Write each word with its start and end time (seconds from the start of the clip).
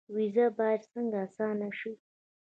ویزه 0.15 0.45
باید 0.57 0.81
څنګه 0.93 1.17
اسانه 1.25 1.69
شي؟ 1.79 1.91